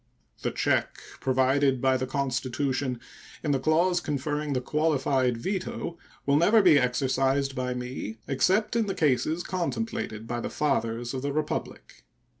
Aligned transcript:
The 0.41 0.49
check 0.49 0.97
provided 1.19 1.79
by 1.79 1.95
the 1.95 2.07
Constitution 2.07 2.99
in 3.43 3.51
the 3.51 3.59
clause 3.59 4.01
conferring 4.01 4.53
the 4.53 4.59
qualified 4.59 5.37
veto 5.37 5.99
will 6.25 6.37
never 6.37 6.63
be 6.63 6.79
exercised 6.79 7.53
by 7.55 7.75
me 7.75 8.17
except 8.27 8.75
in 8.75 8.87
the 8.87 8.95
cases 8.95 9.43
contemplated 9.43 10.25
by 10.25 10.39
the 10.39 10.49
fathers 10.49 11.13
of 11.13 11.21
the 11.21 11.31
Republic. 11.31 12.03